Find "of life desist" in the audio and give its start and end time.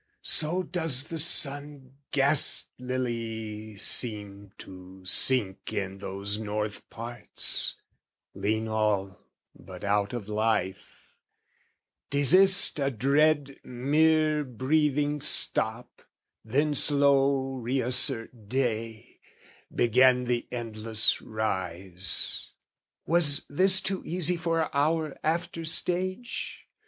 10.11-12.79